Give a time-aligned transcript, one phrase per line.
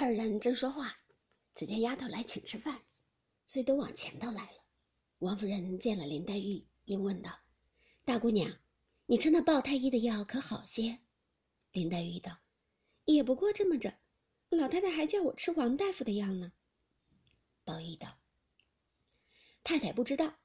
[0.00, 0.96] 二人正说话，
[1.56, 2.82] 只见丫头来请吃饭，
[3.46, 4.62] 遂都往前头来了。
[5.18, 7.40] 王夫人见了林黛玉，应问道
[8.06, 8.60] ：“大姑娘，
[9.06, 11.00] 你吃那鲍太医的药可好些？”
[11.72, 12.38] 林黛玉道
[13.06, 13.92] ：“也不过这么着，
[14.50, 16.52] 老太太还叫我吃王大夫的药呢。”
[17.66, 18.20] 宝玉道
[19.64, 20.38] ：“太太不知道，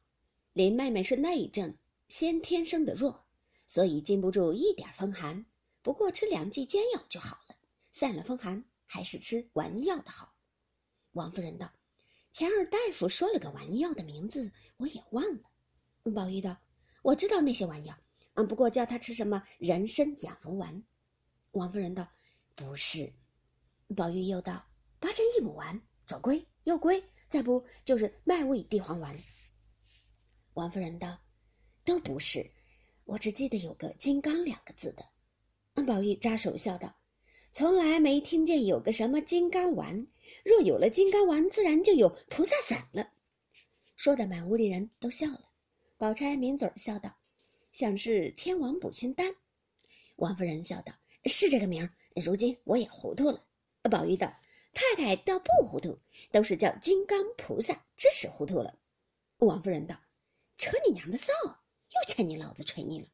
[0.54, 1.78] 林妹妹是内症，
[2.08, 3.28] 先天生的弱，
[3.68, 5.46] 所以禁不住一点风寒，
[5.84, 7.56] 不过吃两剂煎药就好了，
[7.92, 10.36] 散了风寒。”还是吃丸药的好。
[11.14, 11.74] 王夫人道
[12.32, 15.50] ：“前儿大夫说了个丸药的名字，我也忘了。”
[16.14, 16.56] 宝玉道
[17.02, 17.98] ：“我知道那些丸药，
[18.36, 20.84] 嗯，不过叫他吃什么人参养荣丸。”
[21.54, 22.08] 王夫人道
[22.54, 23.12] ：“不是。”
[23.98, 24.64] 宝玉又道
[25.02, 29.18] ：“八珍益母丸、左归、右归，再不就是麦味地黄丸。”
[30.54, 31.18] 王夫人道
[31.84, 32.48] ：“都不是，
[33.06, 35.04] 我只记得有个金刚两个字的。”
[35.74, 36.96] 嗯宝玉扎手笑道。
[37.54, 40.08] 从来没听见有个什么金刚丸，
[40.44, 43.12] 若有了金刚丸，自然就有菩萨散了。
[43.96, 45.52] 说的满屋里人都笑了。
[46.00, 47.16] 宝钗抿嘴笑道
[47.72, 49.36] ：“像是天王补心丹。”
[50.18, 50.94] 王夫人笑道
[51.30, 51.94] ：“是这个名儿。
[52.16, 53.46] 如今我也糊涂了。”
[53.92, 54.34] 宝玉道
[54.74, 56.00] ：“太太倒不糊涂，
[56.32, 58.80] 都是叫金刚菩萨，这使糊涂了。”
[59.38, 59.96] 王夫人道
[60.58, 63.08] ：“扯你娘的臊，又欠你老子捶你了。”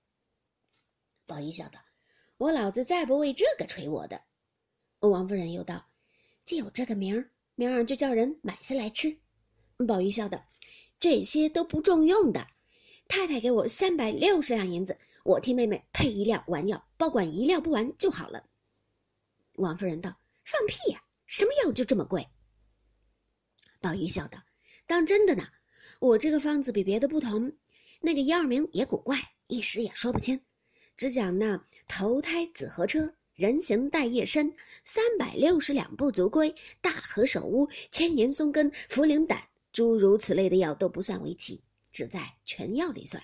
[1.28, 1.82] 宝玉笑道
[2.40, 4.22] ：“我老子再不为这个捶我的。”
[5.08, 5.86] 王夫人又道
[6.46, 9.18] ：“既有这个名儿，明儿就叫人买下来吃。”
[9.88, 10.44] 宝玉笑道
[11.00, 12.46] ：“这些都不中用的，
[13.08, 18.44] 太太给我三百六十两银子，我替妹妹配一料丸药，保管一料不完就好了。”
[19.56, 21.02] 王夫人道：“放屁呀！
[21.26, 22.28] 什么药就这么贵？”
[23.80, 24.42] 宝玉笑道
[24.86, 25.48] ：“当真的呢，
[26.02, 27.54] 我这个方子比别的不同，
[28.02, 30.42] 那个药名也古怪，一时也说不清，
[30.98, 34.52] 只讲那投胎紫河车。”人形带叶参，
[34.84, 43.24] 三百六十两不足归；大河首乌，千年松根，茯苓胆，诸如此类的药都不算为奇，只在全药里算。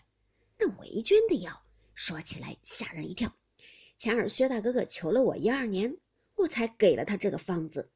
[0.57, 1.61] 那维君的药
[1.95, 3.35] 说起来吓人一跳。
[3.97, 5.97] 前儿薛大哥哥求了我一二年，
[6.35, 7.91] 我才给了他这个方子。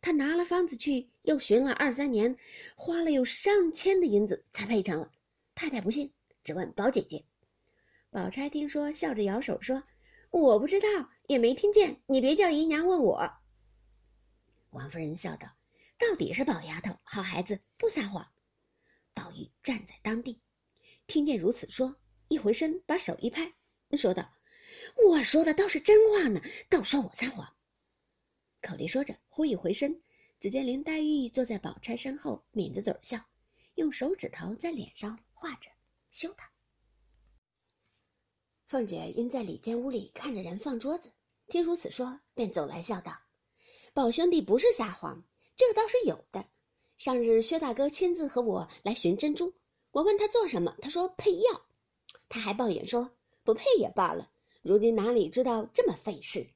[0.00, 2.36] 他拿了方子去，又寻了二三年，
[2.74, 5.08] 花了有上千的银子才配成了。
[5.54, 6.10] 太太不信，
[6.42, 7.22] 只问宝姐姐。
[8.10, 9.84] 宝钗听说，笑着摇手说
[10.30, 10.86] ：“我不知道。”
[11.30, 13.32] 也没听见，你别叫姨娘问我。
[14.70, 15.46] 王夫人笑道
[15.96, 18.32] ：“到底是宝丫头，好孩子，不撒谎。”
[19.14, 20.40] 宝玉站在当地，
[21.06, 21.94] 听见如此说，
[22.26, 23.54] 一回身，把手一拍，
[23.96, 24.28] 说道
[25.08, 27.54] ：“我说的倒是真话呢，倒说我撒谎。”
[28.60, 30.02] 口里说着，忽一回身，
[30.40, 33.24] 只见林黛玉坐在宝钗身后，抿着嘴笑，
[33.76, 35.70] 用手指头在脸上画着，
[36.10, 36.49] 羞她。
[38.70, 41.10] 凤姐因在里间屋里看着人放桌子。
[41.48, 43.18] 听如此说，便走来笑道
[43.92, 45.24] ：“宝兄弟不是撒谎，
[45.56, 46.44] 这倒是有的。
[46.96, 49.54] 上日薛大哥亲自和我来寻珍珠，
[49.90, 51.62] 我问他做什么，他说配药。
[52.28, 53.10] 他还抱怨说
[53.42, 54.30] 不配也罢了，
[54.62, 56.46] 如今哪里知道这么费事。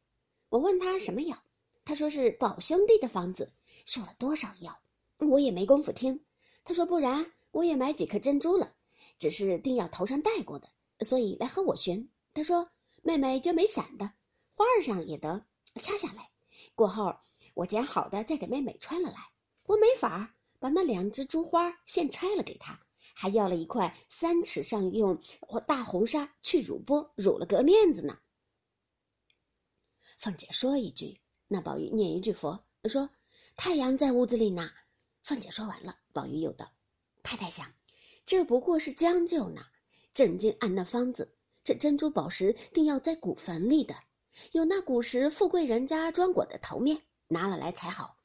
[0.50, 1.42] 我问他什么药，
[1.84, 3.50] 他说是宝兄弟的方子，
[3.86, 4.78] 说了多少药，
[5.19, 6.25] 我也没工夫听。
[6.62, 8.72] 他说不然我也买几颗珍珠了，
[9.19, 10.69] 只是定要头上戴过的，
[11.04, 12.10] 所以来和我寻。
[12.32, 12.70] 他说
[13.03, 14.12] 妹妹就没散的。”
[14.56, 15.44] 花儿上也得
[15.82, 16.31] 掐下来，
[16.75, 17.16] 过后
[17.54, 19.16] 我捡好的再给妹妹穿了来。
[19.64, 22.81] 我没法把那两只珠花现拆了给她，
[23.14, 25.20] 还要了一块三尺上用
[25.66, 28.19] 大红纱去乳波，乳了个面子呢。
[30.16, 33.10] 凤姐说一句，那宝玉念一句佛，说
[33.56, 34.70] ：“太阳在屋子里呢。”
[35.25, 36.70] 凤姐说完了，宝玉又道
[37.25, 37.72] ：“太太想，
[38.25, 39.66] 这不过是将就呢。
[40.14, 43.94] 正经按那方子，这珍珠宝石定要在古坟里的。”
[44.50, 48.16] 有那古时富贵人家装果的头面拿了来才好，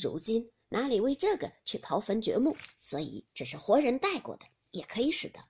[0.00, 2.56] 如今哪里为这个去刨坟掘墓？
[2.80, 5.40] 所以只是活人带过的也可以使得。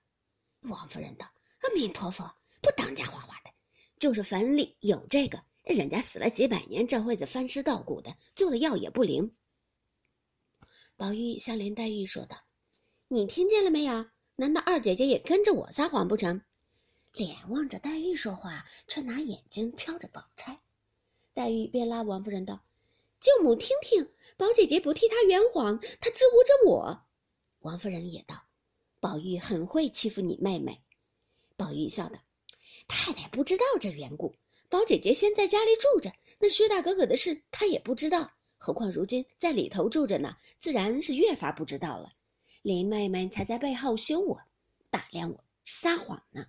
[0.61, 1.29] 王夫人道
[1.61, 3.51] ：“阿弥陀佛，不当家花花的，
[3.99, 9.35] 就是坟里有这个，人家死了几百年，这会子翻尸倒骨的，做了药也不灵。”
[10.97, 12.35] 宝玉向林黛玉说道
[13.09, 14.07] ：“你听见了没有？
[14.39, 16.41] 难道二姐姐也跟着我撒谎不成？”
[17.13, 20.61] 脸望着黛玉说话，却拿眼睛瞟着宝钗。
[21.33, 22.61] 黛玉便拉王夫人道
[23.19, 27.01] ：“舅母听听，宝姐姐不替她圆谎，她支吾着我。”
[27.59, 28.43] 王夫人也道
[29.01, 30.81] ：“宝玉很会欺负你妹妹。”
[31.57, 32.19] 宝玉笑道
[32.87, 34.33] ：“太太不知道这缘故。
[34.69, 38.31] 宝姐姐先在家里住着，那薛大哥哥的事她也不知道。
[38.57, 42.13] 何况如今在里头住着呢，自然是越发不知道了。
[42.61, 44.41] 林妹妹才在背后羞我，
[44.89, 46.45] 打量我，撒谎呢。”